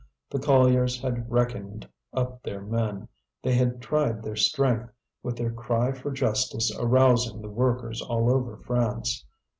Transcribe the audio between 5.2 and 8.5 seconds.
with their cry for justice arousing the workers all